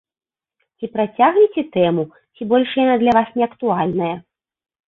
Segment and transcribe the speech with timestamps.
[0.77, 2.03] Ці працягнеце тэму,
[2.35, 4.13] ці больш яна для вас не актуальная?